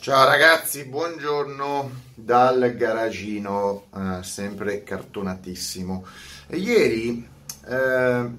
Ciao 0.00 0.24
ragazzi, 0.24 0.84
buongiorno 0.84 1.90
dal 2.14 2.74
garagino, 2.76 3.84
eh, 3.94 4.22
sempre 4.22 4.82
cartonatissimo. 4.82 6.04
Ieri 6.50 7.28
eh, 7.66 8.30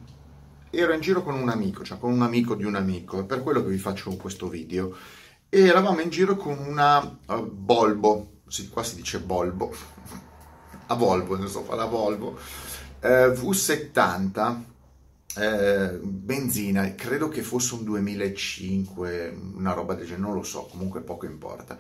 ero 0.70 0.94
in 0.94 1.00
giro 1.00 1.24
con 1.24 1.36
un 1.36 1.48
amico, 1.48 1.84
cioè 1.84 1.98
con 1.98 2.12
un 2.12 2.22
amico 2.22 2.56
di 2.56 2.66
un 2.66 2.76
amico, 2.76 3.20
è 3.20 3.24
per 3.24 3.44
quello 3.44 3.64
che 3.64 3.70
vi 3.70 3.78
faccio 3.78 4.16
questo 4.18 4.50
video. 4.50 4.94
E 5.48 5.66
eravamo 5.66 6.02
in 6.02 6.10
giro 6.10 6.36
con 6.36 6.58
una 6.58 7.00
uh, 7.00 7.50
Volvo, 7.50 8.42
sì, 8.48 8.68
qua 8.68 8.84
si 8.84 8.96
dice 8.96 9.20
Volvo, 9.20 9.74
a 10.88 10.96
Volvo, 10.96 11.38
non 11.38 11.48
so, 11.48 11.64
fa 11.64 11.76
la 11.76 11.86
Volvo, 11.86 12.38
eh, 13.00 13.28
V70 13.28 14.72
eh, 15.38 16.00
benzina, 16.02 16.94
credo 16.96 17.30
che 17.30 17.42
fosse 17.42 17.76
un 17.76 17.84
2005, 17.84 19.38
una 19.56 19.74
roba 19.74 19.94
del 19.94 20.06
genere, 20.06 20.22
non 20.22 20.36
lo 20.36 20.44
so, 20.44 20.66
comunque 20.66 21.02
poco 21.02 21.26
importa. 21.26 21.78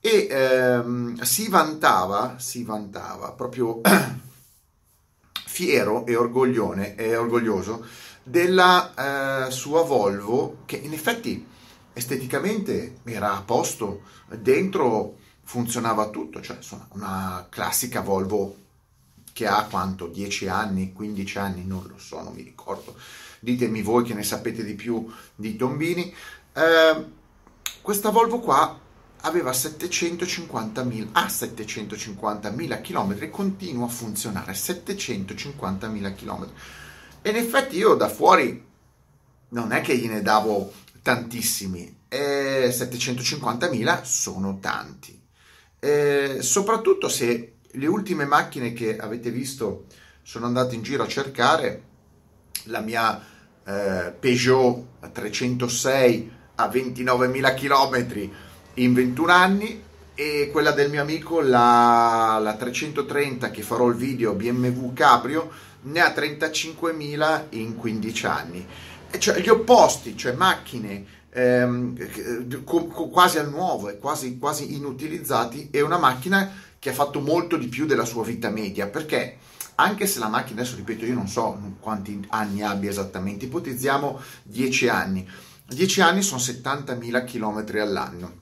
E 0.00 0.28
ehm, 0.30 1.20
si 1.22 1.48
vantava, 1.48 2.36
si 2.38 2.62
vantava 2.64 3.32
proprio 3.32 3.80
fiero 5.46 6.04
e, 6.06 6.12
e 6.12 7.16
orgoglioso 7.16 7.84
della 8.22 9.46
eh, 9.46 9.50
sua 9.50 9.82
Volvo, 9.82 10.58
che 10.66 10.76
in 10.76 10.92
effetti 10.92 11.46
esteticamente 11.92 12.98
era 13.04 13.36
a 13.36 13.42
posto, 13.42 14.02
dentro 14.28 15.16
funzionava 15.42 16.10
tutto, 16.10 16.42
cioè 16.42 16.58
una 16.90 17.46
classica 17.48 18.00
Volvo 18.00 18.64
che 19.36 19.46
ha 19.46 19.66
quanto? 19.66 20.06
10 20.06 20.48
anni, 20.48 20.94
15 20.94 21.38
anni, 21.38 21.66
non 21.66 21.86
lo 21.86 21.98
so, 21.98 22.22
non 22.22 22.32
mi 22.32 22.40
ricordo. 22.40 22.96
Ditemi 23.38 23.82
voi 23.82 24.02
che 24.02 24.14
ne 24.14 24.22
sapete 24.22 24.64
di 24.64 24.72
più 24.72 25.12
di 25.34 25.56
Tombini. 25.56 26.10
Eh, 26.54 27.04
questa 27.82 28.08
Volvo 28.08 28.38
qua 28.38 28.80
aveva 29.20 29.50
750.000 29.50 31.08
a 31.12 31.26
750.000 31.26 32.80
km 32.80 33.16
e 33.20 33.28
continua 33.28 33.84
a 33.84 33.90
funzionare 33.90 34.52
750.000 34.52 36.14
km. 36.14 36.50
E 37.20 37.28
in 37.28 37.36
effetti 37.36 37.76
io 37.76 37.92
da 37.92 38.08
fuori 38.08 38.64
non 39.50 39.72
è 39.72 39.82
che 39.82 39.98
gliene 39.98 40.22
davo 40.22 40.72
tantissimi, 41.02 42.04
eh, 42.08 42.74
750.000 42.74 44.02
sono 44.02 44.58
tanti. 44.60 45.20
Eh, 45.78 46.38
soprattutto 46.40 47.10
se 47.10 47.55
le 47.76 47.86
ultime 47.86 48.24
macchine 48.24 48.72
che 48.72 48.96
avete 48.96 49.30
visto 49.30 49.84
sono 50.22 50.46
andate 50.46 50.74
in 50.74 50.82
giro 50.82 51.02
a 51.02 51.08
cercare. 51.08 51.82
La 52.64 52.80
mia 52.80 53.22
eh, 53.64 54.12
Peugeot 54.18 55.10
306 55.12 56.32
a 56.56 56.66
29.000 56.68 57.54
km 57.54 58.30
in 58.74 58.94
21 58.94 59.32
anni 59.32 59.82
e 60.14 60.48
quella 60.50 60.72
del 60.72 60.90
mio 60.90 61.02
amico 61.02 61.40
la, 61.40 62.38
la 62.42 62.54
330 62.54 63.50
che 63.50 63.62
farò 63.62 63.88
il 63.88 63.96
video 63.96 64.32
BMW 64.32 64.92
Cabrio 64.94 65.50
ne 65.82 66.00
ha 66.00 66.08
35.000 66.08 67.42
in 67.50 67.76
15 67.76 68.26
anni. 68.26 68.66
E 69.10 69.18
cioè 69.18 69.38
gli 69.40 69.48
opposti 69.48 70.16
cioè 70.16 70.32
macchine 70.32 71.04
ehm, 71.30 72.54
quasi 73.10 73.38
al 73.38 73.50
nuovo 73.50 73.90
e 73.90 73.98
quasi, 73.98 74.38
quasi 74.38 74.74
inutilizzati 74.74 75.68
e 75.70 75.82
una 75.82 75.98
macchina 75.98 76.50
che 76.86 76.92
ha 76.92 76.94
fatto 76.94 77.18
molto 77.18 77.56
di 77.56 77.66
più 77.66 77.84
della 77.84 78.04
sua 78.04 78.22
vita 78.22 78.48
media, 78.48 78.86
perché 78.86 79.38
anche 79.74 80.06
se 80.06 80.20
la 80.20 80.28
macchina, 80.28 80.60
adesso 80.60 80.76
ripeto, 80.76 81.04
io 81.04 81.14
non 81.14 81.26
so 81.26 81.58
quanti 81.80 82.24
anni 82.28 82.62
abbia 82.62 82.88
esattamente, 82.88 83.46
ipotizziamo 83.46 84.20
10 84.44 84.88
anni. 84.88 85.28
10 85.66 86.00
anni 86.00 86.22
sono 86.22 86.40
70.000 86.40 87.24
km 87.24 87.80
all'anno, 87.80 88.32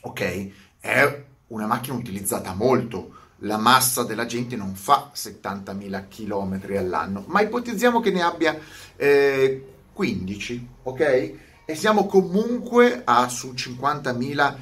ok? 0.00 0.50
È 0.80 1.24
una 1.46 1.66
macchina 1.68 1.94
utilizzata 1.94 2.52
molto, 2.52 3.14
la 3.38 3.58
massa 3.58 4.02
della 4.02 4.26
gente 4.26 4.56
non 4.56 4.74
fa 4.74 5.12
70.000 5.14 6.08
km 6.08 6.76
all'anno, 6.76 7.22
ma 7.28 7.42
ipotizziamo 7.42 8.00
che 8.00 8.10
ne 8.10 8.22
abbia 8.22 8.58
eh, 8.96 9.66
15, 9.92 10.68
ok? 10.82 11.34
E 11.64 11.74
siamo 11.76 12.06
comunque 12.06 13.02
a 13.04 13.28
su 13.28 13.52
50.000 13.52 14.54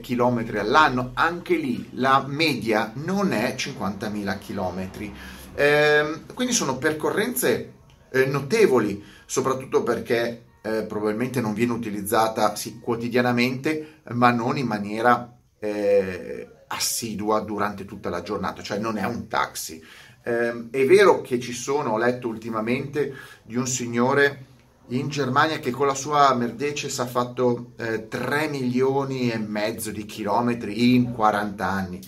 chilometri 0.00 0.58
all'anno, 0.58 1.12
anche 1.14 1.56
lì 1.56 1.88
la 1.92 2.24
media 2.26 2.92
non 2.94 3.32
è 3.32 3.54
50.000 3.56 4.38
chilometri. 4.38 5.14
Eh, 5.54 6.22
quindi 6.34 6.52
sono 6.52 6.76
percorrenze 6.76 7.72
eh, 8.10 8.26
notevoli, 8.26 9.02
soprattutto 9.26 9.82
perché 9.82 10.44
eh, 10.62 10.82
probabilmente 10.82 11.40
non 11.40 11.54
viene 11.54 11.72
utilizzata 11.72 12.54
sì, 12.56 12.78
quotidianamente, 12.80 14.00
ma 14.12 14.30
non 14.30 14.58
in 14.58 14.66
maniera 14.66 15.36
eh, 15.58 16.48
assidua 16.68 17.40
durante 17.40 17.84
tutta 17.84 18.10
la 18.10 18.22
giornata, 18.22 18.62
cioè 18.62 18.78
non 18.78 18.98
è 18.98 19.04
un 19.04 19.26
taxi. 19.26 19.82
Ehm, 20.24 20.68
è 20.70 20.84
vero 20.84 21.22
che 21.22 21.40
ci 21.40 21.52
sono, 21.52 21.92
ho 21.92 21.98
letto 21.98 22.28
ultimamente 22.28 23.14
di 23.42 23.56
un 23.56 23.66
signore 23.66 24.46
in 24.88 25.08
Germania 25.08 25.58
che 25.58 25.70
con 25.70 25.86
la 25.86 25.94
sua 25.94 26.32
Mercedes 26.34 26.98
ha 26.98 27.06
fatto 27.06 27.72
eh, 27.76 28.08
3 28.08 28.48
milioni 28.48 29.30
e 29.30 29.38
mezzo 29.38 29.90
di 29.90 30.06
chilometri 30.06 30.94
in 30.94 31.12
40 31.12 31.66
anni. 31.66 32.00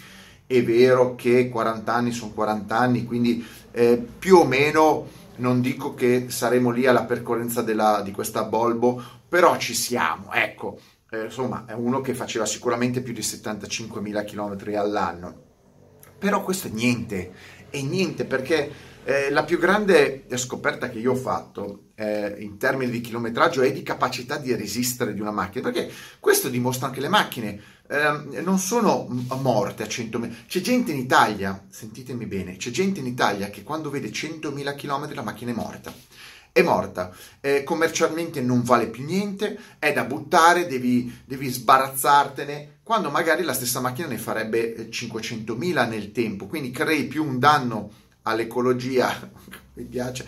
È 0.47 0.63
vero 0.63 1.15
che 1.15 1.49
40 1.49 1.93
anni 1.93 2.13
sono 2.13 2.33
40 2.33 2.77
anni, 2.77 3.05
quindi 3.05 3.45
eh, 3.73 4.05
più 4.19 4.37
o 4.37 4.45
meno 4.45 5.07
non 5.37 5.61
dico 5.61 5.95
che 5.95 6.27
saremo 6.29 6.71
lì 6.71 6.87
alla 6.87 7.05
percorrenza 7.05 7.63
della, 7.63 8.03
di 8.03 8.13
questa 8.13 8.45
Bolbo, 8.45 9.03
però 9.29 9.57
ci 9.59 9.75
siamo, 9.75 10.33
ecco. 10.33 10.79
Eh, 11.11 11.25
insomma, 11.25 11.65
è 11.67 11.73
uno 11.73 12.01
che 12.01 12.15
faceva 12.15 12.47
sicuramente 12.47 13.01
più 13.01 13.13
di 13.13 13.21
75.000 13.21 14.25
km 14.25 14.75
all'anno. 14.77 15.49
Però 16.19 16.43
questo 16.43 16.69
è 16.69 16.71
niente, 16.71 17.33
è 17.71 17.81
niente 17.81 18.25
perché 18.25 18.71
eh, 19.11 19.29
la 19.31 19.43
più 19.43 19.59
grande 19.59 20.27
scoperta 20.37 20.89
che 20.89 21.01
io 21.01 21.13
ho 21.13 21.17
fatto 21.17 21.87
eh, 21.97 22.37
in 22.39 22.59
termini 22.59 22.93
di 22.93 23.01
chilometraggio 23.01 23.61
e 23.63 23.73
di 23.73 23.83
capacità 23.83 24.37
di 24.37 24.55
resistere 24.55 25.15
di 25.15 25.21
una 25.21 25.33
macchina, 25.33 25.69
perché 25.69 25.93
questo 26.21 26.49
dimostra 26.49 26.91
che 26.91 27.01
le 27.01 27.09
macchine 27.09 27.61
eh, 27.89 28.41
non 28.41 28.61
sono 28.61 29.09
morte 29.41 29.83
a 29.83 29.87
100.000. 29.87 30.33
C'è 30.47 30.61
gente 30.61 30.93
in 30.93 30.99
Italia, 30.99 31.61
sentitemi 31.69 32.27
bene, 32.27 32.57
c'è 32.57 32.71
gente 32.71 33.01
in 33.01 33.07
Italia 33.07 33.51
che 33.51 33.65
quando 33.65 33.91
vede 33.91 34.11
100.000 34.11 34.77
km 34.77 35.13
la 35.13 35.23
macchina 35.23 35.51
è 35.51 35.55
morta. 35.55 35.93
È 36.53 36.63
morta, 36.63 37.13
eh, 37.41 37.65
commercialmente 37.65 38.41
non 38.41 38.63
vale 38.63 38.87
più 38.89 39.05
niente, 39.05 39.59
è 39.81 39.93
da 39.93 40.05
buttare, 40.05 40.69
devi, 40.69 41.23
devi 41.25 41.49
sbarazzartene, 41.49 42.79
quando 42.85 43.11
magari 43.11 43.43
la 43.43 43.55
stessa 43.55 43.81
macchina 43.81 44.07
ne 44.07 44.19
farebbe 44.19 44.89
500.000 44.89 45.89
nel 45.89 46.13
tempo, 46.13 46.47
quindi 46.47 46.71
crei 46.71 47.05
più 47.05 47.25
un 47.25 47.41
danno 47.41 48.09
all'ecologia, 48.23 49.31
mi 49.75 49.85
piace, 49.85 50.27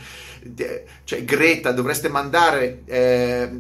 cioè 1.05 1.25
Greta 1.25 1.73
dovreste 1.73 2.09
mandare, 2.09 2.83
eh, 2.87 3.51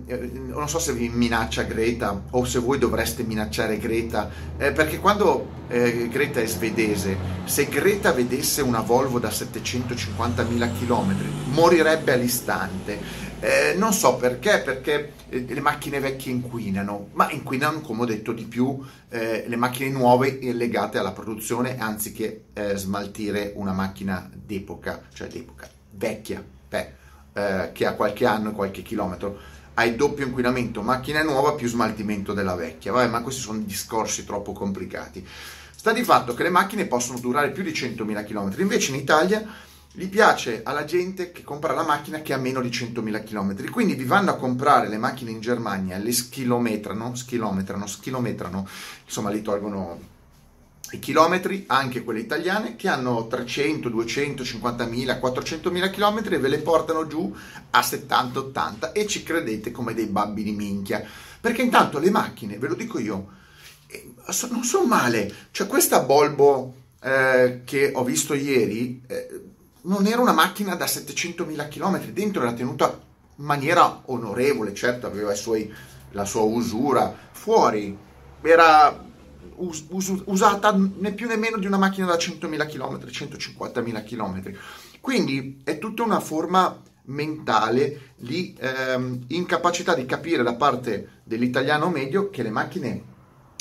non 0.46 0.68
so 0.68 0.78
se 0.78 0.92
vi 0.92 1.08
minaccia 1.08 1.62
Greta 1.62 2.24
o 2.30 2.44
se 2.44 2.58
voi 2.58 2.78
dovreste 2.78 3.22
minacciare 3.22 3.78
Greta, 3.78 4.30
eh, 4.56 4.72
perché 4.72 4.98
quando 4.98 5.60
eh, 5.68 6.08
Greta 6.08 6.40
è 6.40 6.46
svedese, 6.46 7.16
se 7.44 7.66
Greta 7.66 8.12
vedesse 8.12 8.62
una 8.62 8.80
Volvo 8.80 9.18
da 9.18 9.28
750.000 9.28 10.70
km 10.78 11.16
morirebbe 11.52 12.12
all'istante. 12.12 13.30
Eh, 13.44 13.74
non 13.76 13.92
so 13.92 14.14
perché, 14.14 14.60
perché 14.60 15.14
eh, 15.28 15.44
le 15.48 15.60
macchine 15.60 15.98
vecchie 15.98 16.30
inquinano, 16.30 17.08
ma 17.14 17.28
inquinano, 17.32 17.80
come 17.80 18.02
ho 18.02 18.04
detto, 18.04 18.32
di 18.32 18.44
più 18.44 18.80
eh, 19.08 19.42
le 19.48 19.56
macchine 19.56 19.90
nuove 19.90 20.38
legate 20.52 20.98
alla 20.98 21.10
produzione 21.10 21.76
anziché 21.76 22.44
eh, 22.52 22.76
smaltire 22.76 23.52
una 23.56 23.72
macchina 23.72 24.30
d'epoca, 24.32 25.06
cioè 25.12 25.26
d'epoca 25.26 25.68
vecchia, 25.90 26.40
beh, 26.68 26.92
eh, 27.32 27.70
che 27.72 27.84
ha 27.84 27.94
qualche 27.94 28.26
anno 28.26 28.50
e 28.50 28.52
qualche 28.52 28.82
chilometro. 28.82 29.36
Hai 29.74 29.96
doppio 29.96 30.24
inquinamento, 30.24 30.80
macchina 30.80 31.20
nuova 31.24 31.54
più 31.54 31.66
smaltimento 31.66 32.34
della 32.34 32.54
vecchia. 32.54 32.92
Vabbè, 32.92 33.08
ma 33.08 33.22
questi 33.22 33.40
sono 33.40 33.58
discorsi 33.58 34.24
troppo 34.24 34.52
complicati. 34.52 35.26
Sta 35.74 35.92
di 35.92 36.04
fatto 36.04 36.32
che 36.34 36.44
le 36.44 36.48
macchine 36.48 36.86
possono 36.86 37.18
durare 37.18 37.50
più 37.50 37.64
di 37.64 37.72
100.000 37.72 38.24
km, 38.24 38.54
invece 38.60 38.92
in 38.92 39.00
Italia 39.00 39.44
gli 39.94 40.08
piace 40.08 40.62
alla 40.64 40.86
gente 40.86 41.32
che 41.32 41.42
compra 41.42 41.74
la 41.74 41.84
macchina 41.84 42.22
che 42.22 42.32
ha 42.32 42.38
meno 42.38 42.62
di 42.62 42.70
100.000 42.70 43.24
km. 43.24 43.70
Quindi 43.70 43.94
vi 43.94 44.04
vanno 44.04 44.30
a 44.30 44.36
comprare 44.36 44.88
le 44.88 44.96
macchine 44.96 45.30
in 45.30 45.40
Germania, 45.40 45.98
le 45.98 46.12
schilometrano, 46.12 47.14
schilometrano, 47.14 47.86
schilometrano, 47.86 48.66
insomma 49.04 49.28
li 49.28 49.42
tolgono 49.42 50.10
i 50.92 50.98
chilometri, 50.98 51.64
anche 51.66 52.04
quelle 52.04 52.20
italiane, 52.20 52.74
che 52.76 52.88
hanno 52.88 53.26
300, 53.26 53.90
200, 53.90 54.42
50.000, 54.42 55.20
400.000 55.20 55.90
km 55.90 56.32
e 56.32 56.38
ve 56.38 56.48
le 56.48 56.58
portano 56.58 57.06
giù 57.06 57.34
a 57.70 57.82
70, 57.82 58.38
80 58.38 58.92
e 58.92 59.06
ci 59.06 59.22
credete 59.22 59.70
come 59.72 59.92
dei 59.92 60.06
babbi 60.06 60.42
di 60.42 60.52
minchia. 60.52 61.04
Perché 61.38 61.60
intanto 61.60 61.98
le 61.98 62.10
macchine, 62.10 62.56
ve 62.56 62.68
lo 62.68 62.74
dico 62.74 62.98
io, 62.98 63.28
eh, 63.88 64.14
non 64.50 64.64
sono 64.64 64.86
male. 64.86 65.30
Cioè 65.50 65.66
questa 65.66 66.00
Volvo 66.00 66.74
eh, 67.02 67.60
che 67.64 67.90
ho 67.94 68.04
visto 68.04 68.32
ieri... 68.32 69.02
Eh, 69.06 69.50
non 69.82 70.06
era 70.06 70.20
una 70.20 70.32
macchina 70.32 70.74
da 70.74 70.84
700.000 70.84 71.68
km, 71.68 72.10
dentro 72.12 72.42
era 72.42 72.52
tenuta 72.52 73.00
in 73.36 73.44
maniera 73.44 74.02
onorevole, 74.06 74.74
certo 74.74 75.06
aveva 75.06 75.34
suoi, 75.34 75.72
la 76.12 76.24
sua 76.24 76.42
usura, 76.42 77.14
fuori 77.32 77.96
era 78.42 79.10
us- 79.56 79.84
us- 79.88 80.22
usata 80.26 80.72
né 80.72 81.12
più 81.12 81.26
né 81.26 81.36
meno 81.36 81.58
di 81.58 81.66
una 81.66 81.78
macchina 81.78 82.06
da 82.06 82.16
100.000 82.16 82.66
km, 82.66 82.98
150.000 83.04 84.04
km. 84.04 84.56
Quindi 85.00 85.60
è 85.64 85.78
tutta 85.78 86.02
una 86.02 86.20
forma 86.20 86.80
mentale 87.04 88.12
di 88.16 88.56
ehm, 88.58 89.24
incapacità 89.28 89.94
di 89.94 90.06
capire 90.06 90.42
da 90.42 90.54
parte 90.54 91.20
dell'italiano 91.24 91.88
medio 91.88 92.30
che 92.30 92.42
le 92.42 92.50
macchine 92.50 93.10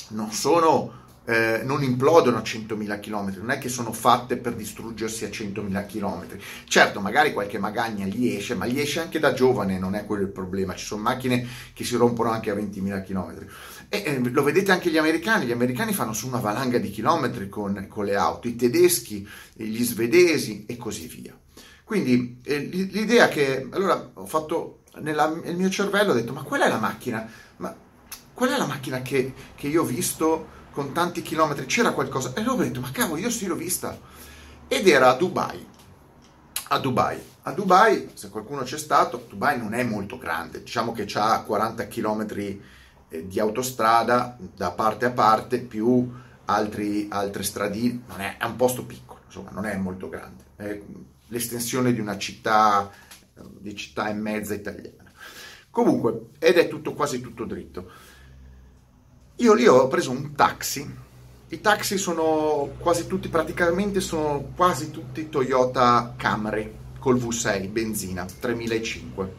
non 0.09 0.31
sono 0.31 0.99
eh, 1.31 1.61
non 1.63 1.81
implodono 1.81 2.35
a 2.35 2.41
100.000 2.41 2.99
km, 2.99 3.37
non 3.37 3.51
è 3.51 3.57
che 3.57 3.69
sono 3.69 3.93
fatte 3.93 4.35
per 4.35 4.53
distruggersi 4.53 5.23
a 5.23 5.29
100.000 5.29 5.85
km. 5.85 6.25
Certo, 6.65 6.99
magari 6.99 7.31
qualche 7.31 7.57
magagna 7.57 8.05
gli 8.05 8.27
esce, 8.27 8.53
ma 8.53 8.65
gli 8.65 8.81
esce 8.81 8.99
anche 8.99 9.17
da 9.17 9.31
giovane, 9.31 9.79
non 9.79 9.95
è 9.95 10.05
quello 10.05 10.23
il 10.23 10.29
problema. 10.29 10.75
Ci 10.75 10.85
sono 10.85 11.03
macchine 11.03 11.47
che 11.71 11.85
si 11.85 11.95
rompono 11.95 12.31
anche 12.31 12.51
a 12.51 12.53
20.000 12.53 13.05
km. 13.05 13.45
E 13.87 14.03
eh, 14.05 14.19
lo 14.29 14.43
vedete 14.43 14.73
anche 14.73 14.89
gli 14.89 14.97
americani, 14.97 15.45
gli 15.45 15.53
americani 15.53 15.93
fanno 15.93 16.11
su 16.11 16.27
una 16.27 16.39
valanga 16.39 16.77
di 16.79 16.89
chilometri 16.89 17.47
con, 17.47 17.85
con 17.87 18.03
le 18.03 18.17
auto, 18.17 18.49
i 18.49 18.57
tedeschi, 18.57 19.25
gli 19.53 19.83
svedesi 19.83 20.65
e 20.67 20.75
così 20.75 21.07
via. 21.07 21.33
Quindi 21.85 22.41
eh, 22.43 22.59
l'idea 22.59 23.29
che 23.29 23.69
allora 23.71 24.11
ho 24.15 24.25
fatto 24.25 24.79
nella, 24.99 25.33
nel 25.33 25.55
mio 25.55 25.69
cervello, 25.69 26.11
ho 26.11 26.15
detto: 26.15 26.33
Ma 26.33 26.43
qual 26.43 26.59
è 26.59 26.67
la 26.67 26.77
macchina? 26.77 27.25
Ma 27.57 27.73
qual 28.33 28.49
è 28.49 28.57
la 28.57 28.65
macchina 28.65 29.01
che, 29.01 29.33
che 29.55 29.67
io 29.67 29.83
ho 29.83 29.85
visto 29.85 30.59
con 30.71 30.93
tanti 30.93 31.21
chilometri? 31.21 31.65
C'era 31.65 31.91
qualcosa? 31.91 32.33
E 32.33 32.41
allora 32.41 32.61
ho 32.61 32.65
detto: 32.65 32.79
Ma 32.79 32.91
cavolo, 32.91 33.19
io 33.19 33.29
sì 33.29 33.45
l'ho 33.45 33.55
vista. 33.55 33.97
Ed 34.67 34.87
era 34.87 35.09
a 35.09 35.15
Dubai. 35.15 35.67
A 36.69 36.79
Dubai. 36.79 37.29
A 37.43 37.51
Dubai, 37.51 38.11
se 38.13 38.29
qualcuno 38.29 38.61
c'è 38.61 38.77
stato, 38.77 39.25
Dubai 39.27 39.57
non 39.57 39.73
è 39.73 39.83
molto 39.83 40.17
grande, 40.17 40.61
diciamo 40.61 40.91
che 40.91 41.07
ha 41.15 41.41
40 41.41 41.87
chilometri 41.87 42.61
eh, 43.09 43.27
di 43.27 43.39
autostrada 43.39 44.37
da 44.55 44.71
parte 44.71 45.05
a 45.05 45.11
parte 45.11 45.59
più 45.59 46.07
altri, 46.45 47.07
altre 47.09 47.41
stradine, 47.41 48.01
non 48.07 48.21
è, 48.21 48.37
è 48.37 48.45
un 48.45 48.55
posto 48.57 48.85
piccolo, 48.85 49.21
insomma, 49.25 49.49
non 49.49 49.65
è 49.65 49.75
molto 49.75 50.07
grande. 50.07 50.43
È 50.55 50.81
l'estensione 51.27 51.93
di 51.93 51.99
una 51.99 52.17
città, 52.17 52.91
di 53.33 53.75
città 53.75 54.09
e 54.09 54.13
mezza 54.13 54.53
italiana. 54.53 55.11
Comunque, 55.69 56.27
ed 56.37 56.57
è 56.57 56.67
tutto 56.67 56.93
quasi 56.93 57.21
tutto 57.21 57.45
dritto. 57.45 57.89
Io 59.41 59.55
lì 59.55 59.65
ho 59.65 59.87
preso 59.87 60.11
un 60.11 60.35
taxi. 60.35 60.87
I 61.47 61.61
taxi 61.61 61.97
sono 61.97 62.75
quasi 62.77 63.07
tutti, 63.07 63.27
praticamente 63.27 63.99
sono 63.99 64.51
quasi 64.55 64.91
tutti 64.91 65.29
Toyota 65.29 66.13
Camry 66.15 66.71
col 66.99 67.15
V6 67.15 67.67
benzina 67.69 68.23
3005 68.23 69.33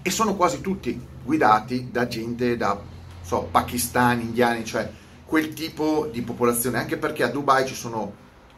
e 0.00 0.10
sono 0.10 0.36
quasi 0.36 0.60
tutti 0.60 0.98
guidati 1.24 1.88
da 1.90 2.06
gente 2.06 2.56
da 2.56 2.80
so, 3.20 3.48
pakistani, 3.50 4.22
indiani, 4.22 4.64
cioè 4.64 4.88
quel 5.24 5.52
tipo 5.54 6.08
di 6.12 6.22
popolazione, 6.22 6.78
anche 6.78 6.98
perché 6.98 7.24
a 7.24 7.30
Dubai 7.30 7.66
ci 7.66 7.74
sono 7.74 8.14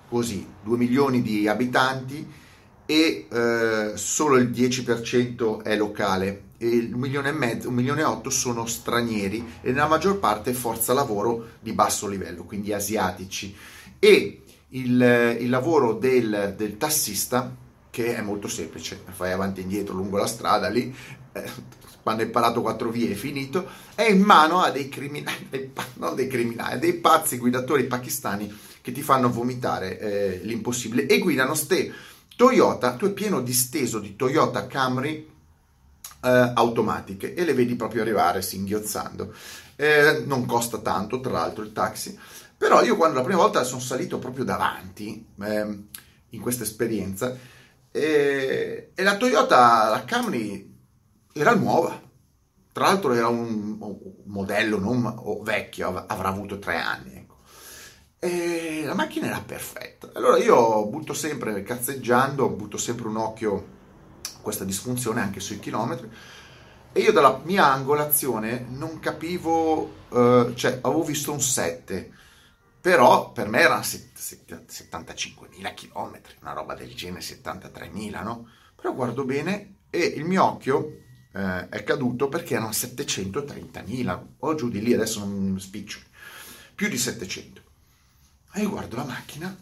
così 0.07 0.47
2 0.63 0.77
milioni 0.77 1.23
di 1.23 1.49
abitanti 1.49 2.31
e 2.85 3.27
eh, 3.27 3.93
solo 3.95 4.37
il 4.37 4.51
10% 4.51 5.63
è 5.63 5.75
locale 5.77 6.49
un 6.67 6.99
milione 7.01 7.31
e 7.31 7.33
mezzo, 7.33 7.69
un 7.69 7.75
milione 7.75 8.03
e 8.03 8.05
otto 8.05 8.31
sono 8.31 8.67
stranieri 8.67 9.45
e 9.63 9.73
nella 9.73 9.87
maggior 9.87 10.19
parte 10.19 10.53
forza 10.53 10.93
lavoro 10.93 11.53
di 11.61 11.73
basso 11.73 12.07
livello, 12.07 12.45
quindi 12.45 12.73
asiatici. 12.73 13.55
E 13.99 14.43
il, 14.69 15.37
il 15.41 15.49
lavoro 15.49 15.95
del, 15.95 16.55
del 16.57 16.77
tassista 16.77 17.55
che 17.91 18.15
è 18.15 18.21
molto 18.21 18.47
semplice, 18.47 19.03
fai 19.11 19.33
avanti 19.33 19.61
e 19.61 19.63
indietro 19.65 19.95
lungo 19.95 20.17
la 20.17 20.27
strada 20.27 20.69
lì, 20.69 20.95
eh, 21.33 21.51
quando 22.03 22.23
hai 22.23 22.29
imparato 22.29 22.61
quattro 22.61 22.91
vie 22.91 23.11
è 23.11 23.15
finito, 23.15 23.67
è 23.95 24.09
in 24.09 24.21
mano 24.21 24.61
a 24.61 24.71
dei 24.71 24.89
criminali, 24.89 25.73
non 25.95 26.15
dei 26.15 26.29
criminali, 26.29 26.79
dei 26.79 26.95
pazzi 26.95 27.37
guidatori 27.37 27.85
pakistani 27.85 28.55
che 28.81 28.93
ti 28.93 29.03
fanno 29.03 29.31
vomitare 29.31 29.99
eh, 29.99 30.41
l'impossibile 30.45 31.07
e 31.07 31.19
guidano 31.19 31.55
ste 31.55 31.93
Toyota, 32.37 32.95
tu 32.95 33.07
è 33.07 33.11
pieno 33.11 33.43
disteso 33.43 33.99
di 33.99 34.17
Toyota 34.17 34.67
Camry 34.67 35.29
eh, 36.23 36.53
automatiche 36.55 37.35
e 37.35 37.45
le 37.45 37.55
vedi 37.55 37.77
proprio 37.77 38.03
arrivare 38.03 38.43
singhiozzando. 38.43 39.33
Eh, 39.77 40.25
non 40.27 40.45
costa 40.47 40.79
tanto, 40.79 41.21
tra 41.21 41.33
l'altro, 41.33 41.65
il 41.65 41.73
taxi, 41.73 42.19
però 42.57 42.83
io 42.83 42.97
quando 42.97 43.19
la 43.19 43.25
prima 43.25 43.41
volta 43.41 43.65
sono 43.65 43.81
salito 43.81 44.19
proprio 44.19 44.45
davanti 44.45 45.27
ehm, 45.41 45.89
in 46.31 46.41
questa 46.41 46.63
esperienza, 46.63 47.37
e, 47.93 48.93
la 48.95 49.17
Toyota, 49.17 49.89
la 49.89 50.05
Camry, 50.05 50.79
era 51.33 51.55
nuova. 51.55 52.09
Tra 52.73 52.85
l'altro 52.85 53.13
era 53.13 53.27
un, 53.29 53.79
modello 54.27 54.79
non 54.79 55.41
vecchio, 55.43 56.05
avrà 56.07 56.29
avuto 56.29 56.59
tre 56.59 56.77
anni. 56.77 57.15
Ecco. 57.15 57.37
E 58.19 58.83
la 58.85 58.95
macchina 58.95 59.27
era 59.27 59.43
perfetta. 59.45 60.11
Allora 60.15 60.37
io 60.39 60.87
butto 60.87 61.15
sempre, 61.15 61.63
cazzeggiando, 61.63 62.49
butto 62.51 62.77
sempre 62.77 63.09
un 63.09 63.17
occhio 63.17 63.79
questa 64.41 64.65
disfunzione 64.65 65.21
anche 65.21 65.41
sui 65.41 65.59
chilometri. 65.61 66.11
E 66.93 67.01
io 67.01 67.13
dalla 67.13 67.41
mia 67.45 67.73
angolazione 67.73 68.67
non 68.69 68.99
capivo, 68.99 69.93
eh, 70.11 70.53
cioè 70.55 70.79
avevo 70.83 71.05
visto 71.05 71.33
un 71.33 71.41
7 71.41 72.19
però 72.81 73.31
per 73.33 73.49
me 73.49 73.61
erano 73.61 73.83
75.000 73.83 75.75
km, 75.75 76.21
una 76.41 76.53
roba 76.53 76.75
del 76.75 76.95
genere, 76.95 77.21
73.000, 77.21 78.23
no? 78.23 78.49
Però 78.75 78.95
guardo 78.95 79.25
bene 79.27 79.75
e 79.91 79.99
il 79.99 80.25
mio 80.25 80.45
occhio 80.45 81.03
eh, 81.33 81.69
è 81.69 81.85
caduto 81.85 82.31
perché 82.31 82.55
erano 82.55 82.71
730.000, 82.71 84.25
o 84.39 84.55
giù 84.55 84.71
di 84.71 84.81
lì, 84.81 84.95
adesso 84.95 85.19
non 85.21 85.61
spiccio, 85.61 86.01
più 86.75 86.89
di 86.89 86.97
700. 86.97 87.61
E 88.55 88.63
io 88.63 88.71
guardo 88.71 88.97
la 88.97 89.05
macchina, 89.05 89.55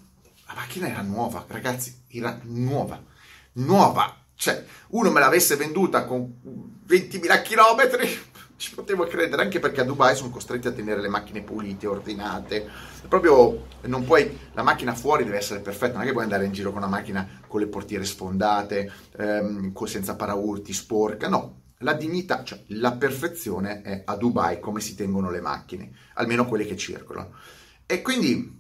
la 0.47 0.55
macchina 0.55 0.89
era 0.89 1.03
nuova, 1.03 1.45
ragazzi, 1.49 2.05
era 2.07 2.39
nuova, 2.45 3.03
nuova, 3.55 4.17
cioè 4.39 4.65
uno 4.91 5.11
me 5.11 5.19
l'avesse 5.19 5.57
venduta 5.57 6.05
con 6.05 6.33
20.000 6.89 7.43
km, 7.43 8.07
ci 8.57 8.73
potevo 8.73 9.05
credere 9.05 9.43
anche 9.43 9.59
perché 9.59 9.81
a 9.81 9.85
Dubai 9.85 10.15
sono 10.15 10.31
costretti 10.31 10.69
a 10.69 10.73
tenere 10.73 11.01
le 11.01 11.09
macchine 11.09 11.43
pulite, 11.43 11.89
ordinate. 11.89 12.69
Proprio 13.09 13.67
non 13.83 14.05
puoi, 14.05 14.39
la 14.53 14.63
macchina 14.63 14.95
fuori 14.95 15.25
deve 15.25 15.39
essere 15.39 15.59
perfetta, 15.59 15.95
non 15.95 16.03
è 16.03 16.07
che 16.07 16.13
puoi 16.13 16.23
andare 16.23 16.45
in 16.45 16.53
giro 16.53 16.71
con 16.71 16.79
una 16.79 16.91
macchina 16.91 17.41
con 17.49 17.59
le 17.59 17.67
portiere 17.67 18.05
sfondate, 18.05 18.93
ehm, 19.17 19.75
senza 19.85 20.15
paraurti, 20.15 20.73
sporca. 20.73 21.29
No, 21.29 21.63
la 21.79 21.95
dignità, 21.95 22.45
cioè 22.45 22.63
la 22.69 22.93
perfezione 22.93 23.83
è 23.83 24.03
a 24.05 24.15
Dubai 24.15 24.61
come 24.61 24.81
si 24.81 24.95
tengono 24.95 25.31
le 25.31 25.41
macchine, 25.41 25.91
almeno 26.15 26.47
quelle 26.47 26.65
che 26.65 26.77
circolano. 26.77 27.33
E 27.87 28.03
quindi 28.03 28.57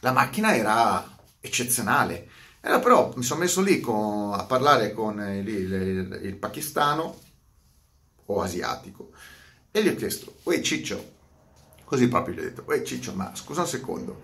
la 0.00 0.12
macchina 0.12 0.56
era 0.56 1.06
eccezionale. 1.40 2.28
Era 2.66 2.78
però 2.78 3.12
mi 3.14 3.22
sono 3.22 3.40
messo 3.40 3.60
lì 3.60 3.78
con, 3.78 4.32
a 4.32 4.44
parlare 4.44 4.94
con 4.94 5.20
il, 5.20 5.46
il, 5.46 6.20
il 6.22 6.34
pakistano 6.36 7.18
o 8.24 8.40
asiatico. 8.40 9.10
E 9.70 9.82
gli 9.82 9.88
ho 9.88 9.94
chiesto, 9.94 10.36
uè 10.44 10.62
Ciccio, 10.62 11.12
così 11.84 12.08
proprio 12.08 12.34
gli 12.34 12.38
ho 12.38 12.42
detto, 12.42 12.64
uè 12.66 12.80
Ciccio, 12.82 13.12
ma 13.12 13.34
scusa 13.34 13.60
un 13.60 13.66
secondo, 13.66 14.18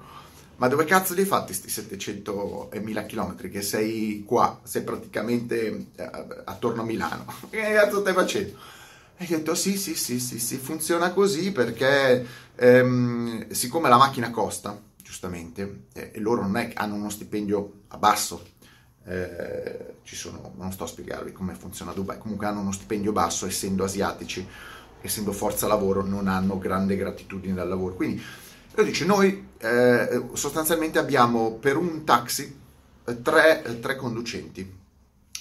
ma 0.56 0.68
dove 0.68 0.86
cazzo 0.86 1.12
li 1.12 1.20
hai 1.20 1.26
fatti 1.26 1.48
questi 1.48 1.68
700 1.68 2.70
e 2.70 2.80
1000 2.80 3.04
km 3.04 3.50
che 3.50 3.60
sei 3.60 4.24
qua, 4.26 4.58
sei 4.62 4.84
praticamente 4.84 5.88
eh, 5.96 6.10
attorno 6.46 6.80
a 6.80 6.84
Milano? 6.86 7.26
Che 7.50 7.60
cazzo 7.60 8.00
stai 8.00 8.14
facendo? 8.14 8.56
E 9.18 9.24
gli 9.26 9.34
ho 9.34 9.36
detto 9.36 9.54
sì, 9.54 9.76
sì, 9.76 9.94
sì, 9.94 10.18
sì, 10.18 10.38
sì, 10.38 10.56
funziona 10.56 11.12
così 11.12 11.52
perché 11.52 12.26
ehm, 12.56 13.50
siccome 13.50 13.90
la 13.90 13.98
macchina 13.98 14.30
costa, 14.30 14.88
giustamente, 15.10 15.86
eh, 15.92 16.12
e 16.14 16.20
loro 16.20 16.42
non 16.42 16.56
è 16.56 16.68
che 16.68 16.74
hanno 16.74 16.94
uno 16.94 17.10
stipendio 17.10 17.80
a 17.88 17.96
basso, 17.96 18.46
eh, 19.06 19.96
ci 20.04 20.14
sono, 20.14 20.52
non 20.56 20.70
sto 20.70 20.84
a 20.84 20.86
spiegarvi 20.86 21.32
come 21.32 21.54
funziona 21.54 21.92
Dubai, 21.92 22.18
comunque 22.18 22.46
hanno 22.46 22.60
uno 22.60 22.70
stipendio 22.70 23.10
basso, 23.10 23.44
essendo 23.44 23.82
asiatici, 23.82 24.46
essendo 25.00 25.32
forza 25.32 25.66
lavoro, 25.66 26.04
non 26.04 26.28
hanno 26.28 26.58
grande 26.58 26.94
gratitudine 26.94 27.54
dal 27.54 27.68
lavoro. 27.68 27.94
Quindi, 27.96 28.22
lo 28.72 28.82
dice, 28.84 29.04
noi 29.04 29.48
eh, 29.58 30.28
sostanzialmente 30.34 31.00
abbiamo 31.00 31.54
per 31.54 31.76
un 31.76 32.04
taxi 32.04 32.56
eh, 33.04 33.20
tre, 33.20 33.64
eh, 33.64 33.80
tre 33.80 33.96
conducenti. 33.96 34.78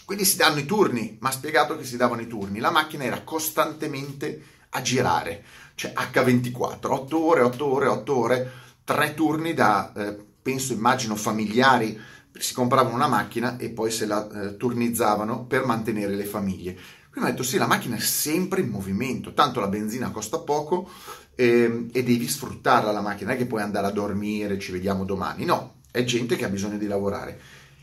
Quindi 0.04 0.26
si 0.26 0.38
danno 0.38 0.58
i 0.58 0.66
turni, 0.66 1.18
ma 1.20 1.30
ha 1.30 1.32
spiegato 1.32 1.78
che 1.78 1.84
si 1.84 1.96
davano 1.96 2.22
i 2.22 2.28
turni. 2.28 2.58
La 2.58 2.72
macchina 2.72 3.04
era 3.04 3.22
costantemente 3.22 4.44
a 4.70 4.82
girare, 4.82 5.44
cioè 5.76 5.94
H24, 5.96 6.88
8 6.88 7.24
ore, 7.24 7.42
8 7.42 7.66
ore, 7.66 7.88
8 7.88 8.18
ore, 8.18 8.52
tre 8.94 9.14
turni 9.14 9.54
da, 9.54 9.94
eh, 9.96 10.18
penso, 10.42 10.74
immagino, 10.74 11.16
familiari 11.16 12.00
si 12.32 12.56
compravano 12.56 12.96
una 12.96 13.08
macchina 13.08 13.58
e 13.58 13.70
poi 13.70 13.92
se 13.92 14.08
la 14.08 14.28
eh, 14.28 14.58
turnizzavano 14.58 15.46
per 15.46 15.64
mantenere 15.64 16.16
le 16.16 16.26
famiglie. 16.26 16.76
Quindi 17.12 17.30
ho 17.30 17.34
detto 17.34 17.44
sì, 17.44 17.58
la 17.58 17.68
macchina 17.68 17.98
è 17.98 18.00
sempre 18.00 18.62
in 18.62 18.70
movimento, 18.70 19.34
tanto 19.34 19.60
la 19.60 19.68
benzina 19.68 20.10
costa 20.10 20.40
poco 20.40 20.90
eh, 21.36 21.86
e 21.92 22.04
devi 22.04 22.28
sfruttarla 22.28 22.92
la 22.92 23.02
macchina, 23.02 23.30
non 23.30 23.38
è 23.38 23.40
che 23.40 23.46
puoi 23.48 23.62
andare 23.62 23.86
a 23.86 23.92
dormire, 23.92 24.58
ci 24.58 24.72
vediamo 24.72 25.06
domani, 25.06 25.46
no, 25.46 25.76
è 25.92 26.04
gente 26.04 26.36
che 26.36 26.46
ha 26.46 26.50
bisogno 26.50 26.80
di 26.80 26.88
lavorare. 26.88 27.40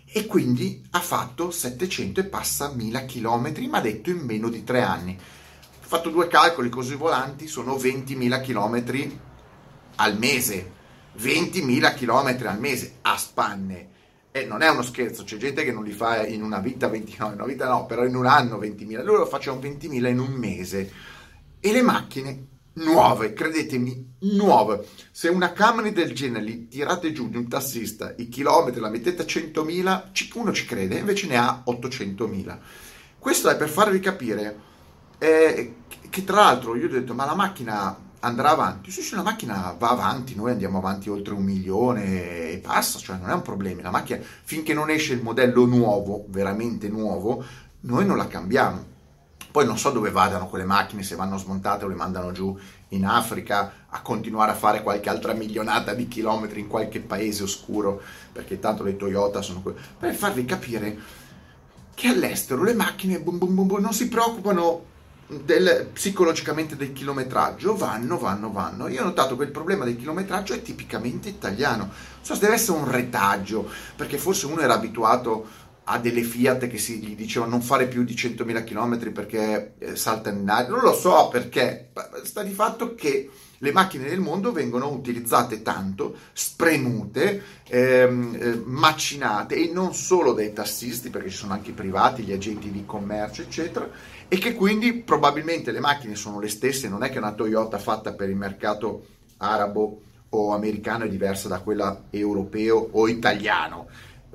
E 0.07 0.27
quindi 0.27 0.83
ha 0.91 1.01
fatto 1.01 1.53
700 1.53 2.21
e 2.21 2.25
passa 2.25 2.73
1000 2.75 3.05
km, 3.05 3.67
ma 3.69 3.81
detto 3.81 4.11
in 4.11 4.25
meno 4.25 4.49
di 4.49 4.65
tre 4.65 4.83
anni. 4.83 5.17
Ho 5.17 5.87
fatto 5.87 6.11
due 6.11 6.27
calcoli 6.27 6.69
così 6.69 6.97
volanti, 6.97 7.47
sono 7.47 7.77
20.000 7.77 8.43
km 8.43 9.19
al 9.97 10.19
mese. 10.19 10.76
20.000 11.19 11.95
km 11.95 12.47
al 12.47 12.61
mese 12.61 12.95
a 13.03 13.17
spanne. 13.17 13.95
E 14.31 14.45
non 14.45 14.61
è 14.61 14.69
uno 14.69 14.83
scherzo, 14.83 15.25
c'è 15.25 15.39
gente 15.39 15.65
che 15.65 15.73
non 15.73 15.83
li 15.83 15.93
fa 15.93 16.27
in 16.27 16.43
una 16.43 16.59
vita 16.59 16.89
29, 16.89 17.35
in 17.35 17.41
una 17.41 17.49
vita 17.51 17.69
no, 17.69 17.87
però 17.87 18.05
in 18.05 18.15
un 18.15 18.27
anno 18.27 18.59
20.000. 18.59 19.03
Loro 19.03 19.27
facciano 19.27 19.59
20.000 19.59 20.09
in 20.09 20.19
un 20.19 20.33
mese. 20.33 20.93
E 21.59 21.73
le 21.73 21.83
macchine 21.83 22.47
nuove, 22.75 23.33
credetemi, 23.33 24.17
nuove. 24.21 24.87
Se 25.11 25.29
una 25.29 25.53
Camry 25.53 25.93
del 25.93 26.13
genere 26.13 26.45
li 26.45 26.69
tirate 26.69 27.13
giù 27.13 27.29
di 27.29 27.37
un 27.37 27.49
tassista, 27.49 28.15
i 28.19 28.29
chilometri 28.29 28.81
la 28.81 28.91
mettete 28.91 29.23
a 29.23 29.25
100.000, 29.25 30.39
uno 30.39 30.53
ci 30.53 30.67
crede, 30.67 30.99
invece 30.99 31.27
ne 31.27 31.39
ha 31.39 31.63
800.000. 31.67 32.59
Questo 33.19 33.49
è 33.49 33.57
per 33.57 33.69
farvi 33.69 34.01
capire 34.01 34.61
eh, 35.19 35.75
che 36.11 36.25
tra 36.25 36.37
l'altro 36.37 36.77
io 36.77 36.87
ho 36.87 36.91
detto, 36.91 37.15
ma 37.15 37.25
la 37.25 37.35
macchina 37.35 38.05
andrà 38.27 38.51
avanti? 38.51 38.91
Sì, 38.91 39.03
sì, 39.03 39.15
la 39.15 39.23
macchina 39.23 39.75
va 39.79 39.91
avanti, 39.91 40.35
noi 40.35 40.51
andiamo 40.51 40.79
avanti 40.79 41.09
oltre 41.09 41.35
un 41.35 41.43
milione 41.43 42.53
e 42.53 42.59
passa, 42.59 42.99
cioè 42.99 43.17
non 43.17 43.31
è 43.31 43.33
un 43.33 43.43
problema. 43.43 43.83
La 43.83 43.91
macchina, 43.91 44.21
finché 44.21 44.75
non 44.75 44.91
esce 44.91 45.15
il 45.15 45.23
modello 45.23 45.65
nuovo, 45.65 46.25
veramente 46.29 46.89
nuovo, 46.89 47.45
noi 47.81 48.05
non 48.05 48.17
la 48.17 48.27
cambiamo 48.27 48.95
poi 49.57 49.65
non 49.65 49.79
so 49.79 49.89
dove 49.89 50.11
vadano 50.11 50.49
quelle 50.49 50.67
macchine, 50.67 51.03
se 51.03 51.17
vanno 51.17 51.39
smontate 51.39 51.87
o 51.87 51.89
le 51.89 51.95
mandano 51.95 52.31
giù 52.31 52.55
in 52.89 53.07
Africa 53.07 53.87
a 53.89 54.03
continuare 54.03 54.51
a 54.51 54.55
fare 54.55 54.83
qualche 54.83 55.09
altra 55.09 55.33
milionata 55.33 55.95
di 55.95 56.09
chilometri 56.09 56.61
in 56.61 56.67
qualche 56.67 57.01
paese 57.01 57.45
oscuro, 57.45 58.03
perché 58.33 58.59
tanto 58.59 58.83
le 58.83 58.97
Toyota 58.97 59.41
sono 59.41 59.63
quelle. 59.63 59.79
Per 59.99 60.15
farvi 60.15 60.45
capire 60.45 60.99
che 61.95 62.09
all'estero 62.09 62.65
le 62.65 62.75
macchine 62.75 63.19
boom, 63.19 63.39
boom, 63.39 63.67
boom, 63.67 63.81
non 63.81 63.95
si 63.95 64.09
preoccupano 64.09 64.85
del, 65.27 65.89
psicologicamente 65.93 66.77
del 66.77 66.93
chilometraggio, 66.93 67.77
vanno, 67.77 68.19
vanno, 68.19 68.53
vanno. 68.53 68.89
Io 68.89 69.03
ho 69.03 69.05
notato 69.05 69.37
che 69.37 69.45
il 69.45 69.51
problema 69.51 69.85
del 69.85 69.97
chilometraggio 69.97 70.55
è 70.55 70.63
tipicamente 70.63 71.29
italiano. 71.29 71.85
Non 71.85 71.93
so 72.21 72.35
se 72.35 72.41
deve 72.41 72.55
essere 72.55 72.79
un 72.79 72.91
retaggio, 72.91 73.69
perché 73.97 74.19
forse 74.19 74.47
uno 74.47 74.61
era 74.61 74.75
abituato 74.75 75.65
a 75.89 75.99
delle 75.99 76.23
Fiat 76.23 76.67
che 76.67 76.79
si, 76.79 76.99
gli 76.99 77.15
dicevano 77.15 77.53
non 77.53 77.63
fare 77.63 77.87
più 77.87 78.03
di 78.03 78.15
100.000 78.15 78.65
km 78.65 79.13
perché 79.13 79.75
eh, 79.79 79.97
saltano 79.97 80.41
in 80.41 80.49
aria. 80.49 80.69
Non 80.71 80.81
lo 80.81 80.95
so 80.95 81.29
perché, 81.29 81.91
sta 82.23 82.43
di 82.43 82.53
fatto 82.53 82.95
che 82.95 83.31
le 83.59 83.73
macchine 83.73 84.09
del 84.09 84.21
mondo 84.21 84.53
vengono 84.53 84.89
utilizzate 84.89 85.63
tanto, 85.63 86.17
spremute, 86.33 87.43
ehm, 87.69 88.37
eh, 88.39 88.63
macinate 88.65 89.57
e 89.57 89.71
non 89.73 89.95
solo 89.95 90.33
dai 90.33 90.53
tassisti, 90.53 91.11
perché 91.11 91.31
ci 91.31 91.37
sono 91.37 91.53
anche 91.53 91.71
i 91.71 91.75
privati, 91.75 92.23
gli 92.23 92.33
agenti 92.33 92.71
di 92.71 92.85
commercio, 92.85 93.43
eccetera, 93.43 93.89
e 94.29 94.39
che 94.39 94.55
quindi 94.55 94.95
probabilmente 94.95 95.73
le 95.73 95.81
macchine 95.81 96.15
sono 96.15 96.41
le 96.41 96.49
stesse, 96.49 96.89
non 96.89 97.03
è 97.03 97.11
che 97.11 97.19
una 97.19 97.33
Toyota 97.33 97.79
fatta 97.79 98.13
per 98.13 98.29
il 98.29 98.37
mercato 98.37 99.07
arabo 99.39 100.01
o 100.31 100.53
americano 100.53 101.05
è 101.05 101.09
diversa 101.09 101.49
da 101.49 101.61
quella 101.61 102.05
europeo 102.11 102.89
o 102.93 103.09
italiano 103.09 103.87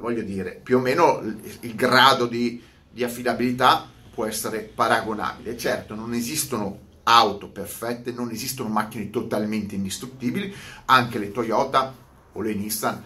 voglio 0.02 0.24
dire, 0.24 0.60
più 0.62 0.78
o 0.78 0.80
meno 0.82 1.22
il, 1.62 1.76
grado 1.76 2.26
di, 2.26 2.62
di 2.90 3.04
affidabilità 3.04 3.88
può 4.14 4.26
essere 4.26 4.60
paragonabile. 4.60 5.58
Certo, 5.58 5.96
non 5.96 6.14
esistono 6.14 6.90
auto 7.04 7.50
perfette, 7.50 8.12
non 8.12 8.32
esistono 8.32 8.70
macchine 8.70 9.10
totalmente 9.10 9.76
indistruttibili, 9.76 10.54
anche 10.86 11.20
le 11.20 11.32
Toyota 11.32 11.94
o 12.34 12.42
le 12.42 12.54
Nissan, 12.54 13.04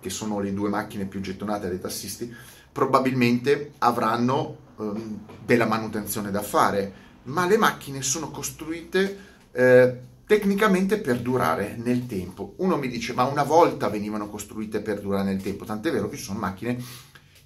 che 0.00 0.10
sono 0.10 0.40
le 0.40 0.52
due 0.52 0.68
macchine 0.68 1.06
più 1.06 1.20
gettonate 1.20 1.68
dai 1.68 1.80
tassisti, 1.80 2.32
probabilmente 2.70 3.72
avranno 3.78 4.56
um, 4.76 5.24
della 5.44 5.66
manutenzione 5.66 6.30
da 6.30 6.42
fare, 6.42 7.06
ma 7.24 7.46
le 7.46 7.56
macchine 7.56 8.02
sono 8.02 8.30
costruite 8.30 9.18
eh, 9.52 10.00
tecnicamente 10.28 10.98
per 10.98 11.20
durare 11.20 11.74
nel 11.82 12.06
tempo. 12.06 12.52
Uno 12.58 12.76
mi 12.76 12.88
dice, 12.88 13.14
ma 13.14 13.24
una 13.24 13.42
volta 13.42 13.88
venivano 13.88 14.28
costruite 14.28 14.80
per 14.80 15.00
durare 15.00 15.24
nel 15.24 15.42
tempo, 15.42 15.64
tant'è 15.64 15.90
vero 15.90 16.08
che 16.08 16.18
sono 16.18 16.38
macchine 16.38 16.78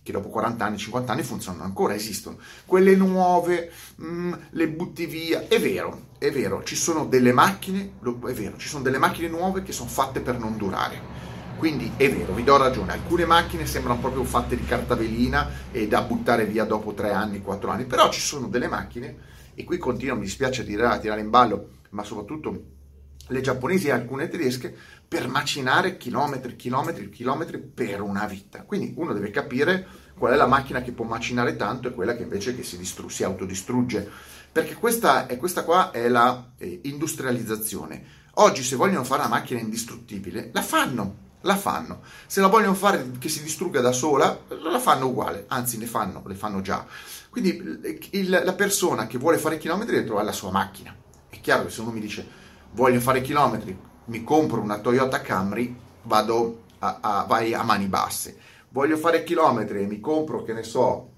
che 0.02 0.12
dopo 0.12 0.28
40 0.28 0.64
anni, 0.64 0.78
50 0.78 1.12
anni 1.12 1.22
funzionano 1.22 1.64
ancora, 1.64 1.94
esistono. 1.94 2.38
Quelle 2.66 2.96
nuove, 2.96 3.70
mh, 3.96 4.06
mm, 4.06 4.32
le 4.50 4.68
butti 4.68 5.06
via, 5.06 5.46
è 5.46 5.60
vero, 5.60 6.08
è 6.18 6.30
vero, 6.30 6.62
ci 6.64 6.74
sono 6.74 7.06
delle 7.06 7.32
macchine, 7.32 7.92
è 8.02 8.32
vero, 8.32 8.56
ci 8.56 8.68
sono 8.68 8.82
delle 8.82 8.98
macchine 8.98 9.28
nuove 9.28 9.62
che 9.62 9.72
sono 9.72 9.88
fatte 9.88 10.20
per 10.20 10.38
non 10.38 10.56
durare. 10.56 11.30
Quindi 11.56 11.92
è 11.96 12.10
vero, 12.10 12.32
vi 12.32 12.42
do 12.42 12.56
ragione, 12.56 12.92
alcune 12.92 13.24
macchine 13.24 13.66
sembrano 13.66 14.00
proprio 14.00 14.24
fatte 14.24 14.56
di 14.56 14.64
carta 14.64 14.96
velina 14.96 15.48
e 15.70 15.86
da 15.86 16.02
buttare 16.02 16.44
via 16.44 16.64
dopo 16.64 16.92
3 16.92 17.12
anni, 17.12 17.40
4 17.40 17.70
anni, 17.70 17.84
però 17.84 18.10
ci 18.10 18.20
sono 18.20 18.48
delle 18.48 18.66
macchine, 18.66 19.16
e 19.54 19.62
qui 19.62 19.78
continuo, 19.78 20.16
mi 20.16 20.22
dispiace 20.22 20.64
tirare, 20.64 20.98
tirare 20.98 21.20
in 21.20 21.30
ballo, 21.30 21.68
ma 21.90 22.02
soprattutto 22.02 22.80
le 23.28 23.40
giapponesi 23.40 23.88
e 23.88 23.92
alcune 23.92 24.28
tedesche 24.28 24.74
per 25.06 25.28
macinare 25.28 25.96
chilometri, 25.96 26.56
chilometri, 26.56 27.10
chilometri 27.10 27.58
per 27.58 28.00
una 28.00 28.26
vita. 28.26 28.62
Quindi 28.62 28.94
uno 28.96 29.12
deve 29.12 29.30
capire 29.30 29.86
qual 30.16 30.32
è 30.32 30.36
la 30.36 30.46
macchina 30.46 30.82
che 30.82 30.92
può 30.92 31.04
macinare 31.04 31.56
tanto 31.56 31.88
e 31.88 31.92
quella 31.92 32.14
che 32.14 32.22
invece 32.22 32.54
che 32.54 32.62
si, 32.62 32.78
distru- 32.78 33.10
si 33.10 33.24
autodistrugge. 33.24 34.08
Perché 34.50 34.74
questa, 34.74 35.26
è, 35.26 35.36
questa 35.36 35.64
qua 35.64 35.90
è 35.90 36.08
la 36.08 36.52
eh, 36.58 36.80
industrializzazione. 36.84 38.20
Oggi 38.36 38.62
se 38.62 38.76
vogliono 38.76 39.04
fare 39.04 39.20
una 39.20 39.30
macchina 39.30 39.60
indistruttibile, 39.60 40.50
la 40.52 40.62
fanno, 40.62 41.16
la 41.42 41.56
fanno. 41.56 42.00
Se 42.26 42.40
la 42.40 42.46
vogliono 42.46 42.74
fare 42.74 43.10
che 43.18 43.28
si 43.28 43.42
distrugga 43.42 43.80
da 43.80 43.92
sola, 43.92 44.44
la 44.48 44.78
fanno 44.78 45.08
uguale, 45.08 45.44
anzi 45.48 45.76
ne 45.76 45.86
fanno, 45.86 46.22
le 46.26 46.34
fanno 46.34 46.62
già. 46.62 46.86
Quindi 47.28 47.80
il, 48.12 48.42
la 48.44 48.52
persona 48.54 49.06
che 49.06 49.18
vuole 49.18 49.38
fare 49.38 49.58
chilometri 49.58 49.94
deve 49.94 50.06
trovare 50.06 50.26
la 50.26 50.32
sua 50.32 50.50
macchina. 50.50 50.94
È 51.28 51.40
chiaro 51.40 51.64
che 51.64 51.70
se 51.70 51.80
uno 51.80 51.90
mi 51.90 52.00
dice 52.00 52.40
voglio 52.72 53.00
fare 53.00 53.20
chilometri, 53.20 53.76
mi 54.06 54.24
compro 54.24 54.60
una 54.60 54.78
Toyota 54.78 55.20
Camry, 55.20 55.74
vado 56.02 56.62
a, 56.78 56.98
a, 57.00 57.24
vai 57.24 57.54
a 57.54 57.62
mani 57.62 57.86
basse. 57.86 58.36
Voglio 58.70 58.96
fare 58.96 59.22
chilometri 59.24 59.82
e 59.82 59.86
mi 59.86 60.00
compro, 60.00 60.42
che 60.42 60.52
ne 60.52 60.62
so, 60.62 61.10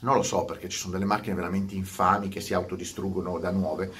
non 0.00 0.14
lo 0.14 0.22
so 0.22 0.44
perché 0.44 0.68
ci 0.68 0.78
sono 0.78 0.92
delle 0.92 1.04
macchine 1.04 1.34
veramente 1.34 1.74
infami 1.74 2.28
che 2.28 2.40
si 2.40 2.54
autodistruggono 2.54 3.38
da 3.38 3.50
nuove. 3.50 3.92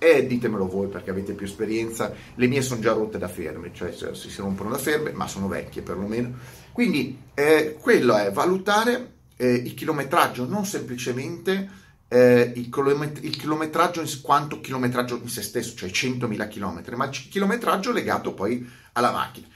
E 0.00 0.26
ditemelo 0.26 0.68
voi 0.68 0.86
perché 0.86 1.10
avete 1.10 1.32
più 1.32 1.46
esperienza. 1.46 2.12
Le 2.34 2.46
mie 2.46 2.62
sono 2.62 2.80
già 2.80 2.92
rotte 2.92 3.18
da 3.18 3.28
ferme, 3.28 3.72
cioè 3.72 3.92
si, 3.92 4.30
si 4.30 4.40
rompono 4.40 4.70
da 4.70 4.78
ferme, 4.78 5.12
ma 5.12 5.26
sono 5.26 5.48
vecchie 5.48 5.82
perlomeno. 5.82 6.34
Quindi 6.72 7.18
eh, 7.34 7.76
quello 7.80 8.16
è 8.16 8.30
valutare 8.30 9.14
eh, 9.36 9.48
il 9.48 9.74
chilometraggio, 9.74 10.46
non 10.46 10.64
semplicemente 10.64 11.68
eh, 12.08 12.52
il, 12.56 12.70
chilomet- 12.70 13.22
il, 13.22 13.36
chilometraggio 13.36 14.00
in 14.00 14.20
quanto 14.22 14.60
chilometraggio 14.60 15.16
in 15.16 15.28
se 15.28 15.42
stesso, 15.42 15.76
cioè 15.76 15.90
100.000 15.90 16.48
km, 16.48 16.96
ma 16.96 17.04
il 17.06 17.28
chilometraggio 17.28 17.92
legato 17.92 18.32
poi 18.32 18.68
alla 18.92 19.10
macchina. 19.10 19.46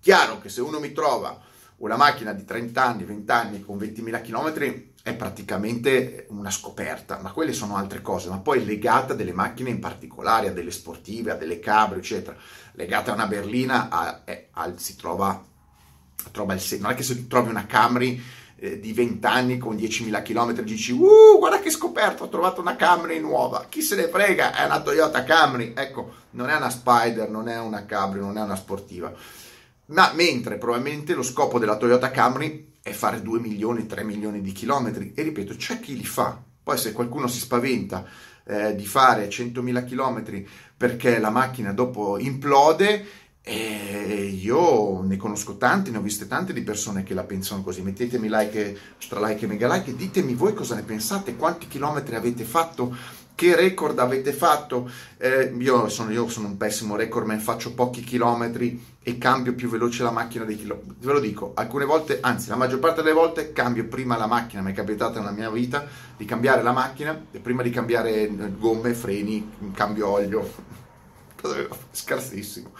Chiaro 0.00 0.38
che 0.40 0.48
se 0.48 0.60
uno 0.60 0.78
mi 0.78 0.92
trova 0.92 1.40
una 1.78 1.96
macchina 1.96 2.32
di 2.32 2.44
30 2.44 2.84
anni, 2.84 3.04
20 3.04 3.30
anni 3.30 3.60
con 3.62 3.78
20.000 3.78 4.22
km 4.22 4.90
è 5.02 5.14
praticamente 5.14 6.26
una 6.28 6.50
scoperta, 6.50 7.18
ma 7.20 7.32
quelle 7.32 7.52
sono 7.52 7.76
altre 7.76 8.02
cose, 8.02 8.28
ma 8.28 8.38
poi 8.38 8.64
legata 8.64 9.14
a 9.14 9.16
delle 9.16 9.32
macchine 9.32 9.70
in 9.70 9.80
particolare, 9.80 10.48
a 10.48 10.52
delle 10.52 10.70
sportive, 10.70 11.32
a 11.32 11.36
delle 11.36 11.58
cabrio, 11.58 11.98
eccetera, 11.98 12.36
legata 12.72 13.10
a 13.10 13.14
una 13.14 13.26
berlina, 13.26 13.88
a, 13.88 14.22
a, 14.24 14.62
a, 14.62 14.72
si 14.76 14.94
trova, 14.94 15.44
trova 16.30 16.54
il, 16.54 16.62
non 16.78 16.92
è 16.92 16.94
che 16.94 17.02
se 17.02 17.26
trovi 17.26 17.48
una 17.48 17.66
Camry 17.66 18.22
eh, 18.62 18.78
di 18.78 18.92
20 18.92 19.26
anni 19.26 19.58
con 19.58 19.74
10.000 19.74 20.22
km 20.22 20.60
dici 20.62 20.92
uh 20.92 21.36
guarda 21.38 21.58
che 21.58 21.68
scoperto 21.68 22.22
ho 22.22 22.28
trovato 22.28 22.60
una 22.60 22.76
Camry 22.76 23.18
nuova. 23.18 23.66
Chi 23.68 23.82
se 23.82 23.96
ne 23.96 24.06
frega 24.06 24.54
è 24.54 24.64
una 24.64 24.80
Toyota 24.80 25.24
Camry. 25.24 25.72
Ecco 25.76 26.14
non 26.30 26.48
è 26.48 26.54
una 26.54 26.70
Spider 26.70 27.28
non 27.28 27.48
è 27.48 27.58
una 27.58 27.84
Cabrio 27.84 28.22
non 28.22 28.38
è 28.38 28.40
una 28.40 28.54
sportiva. 28.54 29.12
Ma 29.86 30.12
mentre 30.14 30.58
probabilmente 30.58 31.12
lo 31.14 31.24
scopo 31.24 31.58
della 31.58 31.76
Toyota 31.76 32.12
Camry 32.12 32.74
è 32.80 32.92
fare 32.92 33.20
2 33.20 33.40
milioni 33.40 33.86
3 33.86 34.04
milioni 34.04 34.40
di 34.40 34.52
chilometri. 34.52 35.12
E 35.12 35.22
ripeto 35.22 35.56
c'è 35.56 35.80
chi 35.80 35.96
li 35.96 36.04
fa. 36.04 36.40
Poi 36.62 36.78
se 36.78 36.92
qualcuno 36.92 37.26
si 37.26 37.40
spaventa 37.40 38.06
eh, 38.44 38.76
di 38.76 38.86
fare 38.86 39.28
100.000 39.28 39.84
km 39.84 40.44
perché 40.76 41.18
la 41.18 41.30
macchina 41.30 41.72
dopo 41.72 42.16
implode 42.18 43.04
e 43.44 44.38
io 44.40 45.02
ne 45.02 45.16
conosco 45.16 45.56
tante, 45.56 45.90
ne 45.90 45.98
ho 45.98 46.00
viste 46.00 46.28
tante 46.28 46.52
di 46.52 46.62
persone 46.62 47.02
che 47.02 47.12
la 47.12 47.24
pensano 47.24 47.62
così. 47.62 47.82
Mettetemi 47.82 48.28
like, 48.28 48.78
stra 48.98 49.26
like 49.26 49.44
e 49.44 49.48
mega 49.48 49.72
like 49.72 49.90
e 49.90 49.96
ditemi 49.96 50.34
voi 50.34 50.54
cosa 50.54 50.76
ne 50.76 50.82
pensate, 50.82 51.34
quanti 51.34 51.66
chilometri 51.66 52.14
avete 52.14 52.44
fatto, 52.44 52.94
che 53.34 53.56
record 53.56 53.98
avete 53.98 54.32
fatto. 54.32 54.88
Eh, 55.16 55.52
io, 55.58 55.88
sono, 55.88 56.12
io, 56.12 56.28
sono, 56.28 56.46
un 56.46 56.56
pessimo 56.56 56.94
record, 56.94 57.26
ma 57.26 57.36
faccio 57.38 57.74
pochi 57.74 58.02
chilometri 58.02 58.80
e 59.02 59.18
cambio 59.18 59.54
più 59.54 59.68
veloce 59.68 60.04
la 60.04 60.12
macchina 60.12 60.44
dei 60.44 60.56
chilometri. 60.56 60.94
Ve 61.00 61.12
lo 61.12 61.18
dico, 61.18 61.50
alcune 61.56 61.84
volte, 61.84 62.18
anzi 62.20 62.48
la 62.48 62.56
maggior 62.56 62.78
parte 62.78 63.02
delle 63.02 63.14
volte 63.14 63.52
cambio 63.52 63.86
prima 63.86 64.16
la 64.16 64.26
macchina. 64.26 64.62
Mi 64.62 64.70
è 64.70 64.74
capitato 64.74 65.18
nella 65.18 65.32
mia 65.32 65.50
vita 65.50 65.84
di 66.16 66.24
cambiare 66.24 66.62
la 66.62 66.72
macchina 66.72 67.20
e 67.32 67.40
prima 67.40 67.62
di 67.62 67.70
cambiare 67.70 68.30
gomme, 68.56 68.94
freni, 68.94 69.50
cambio 69.74 70.08
olio. 70.08 70.81
Scarsissimo. 71.90 72.72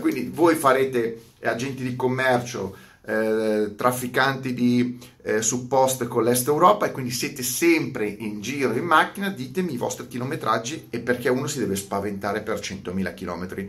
Quindi 0.00 0.30
voi 0.32 0.54
farete 0.54 1.22
agenti 1.42 1.82
di 1.82 1.96
commercio, 1.96 2.76
eh, 3.04 3.74
trafficanti 3.76 4.54
di 4.54 4.98
eh, 5.22 5.42
supposte 5.42 6.06
con 6.06 6.22
l'Est 6.22 6.46
Europa 6.46 6.86
e 6.86 6.92
quindi 6.92 7.10
siete 7.10 7.42
sempre 7.42 8.06
in 8.06 8.40
giro 8.40 8.72
in 8.74 8.84
macchina, 8.84 9.28
ditemi 9.28 9.74
i 9.74 9.76
vostri 9.76 10.06
chilometraggi 10.06 10.86
e 10.90 11.00
perché 11.00 11.28
uno 11.28 11.48
si 11.48 11.58
deve 11.58 11.74
spaventare 11.74 12.42
per 12.42 12.58
100.000 12.58 13.14
km 13.14 13.68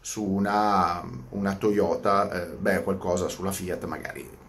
su 0.00 0.22
una, 0.22 1.02
una 1.30 1.54
Toyota, 1.54 2.30
eh, 2.30 2.54
beh 2.54 2.82
qualcosa 2.82 3.28
sulla 3.28 3.50
Fiat 3.50 3.84
magari 3.86 4.44